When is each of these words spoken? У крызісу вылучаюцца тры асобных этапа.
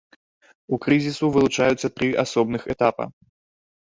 У 0.77 0.77
крызісу 0.85 1.29
вылучаюцца 1.35 1.87
тры 1.97 2.09
асобных 2.23 2.65
этапа. 2.75 3.03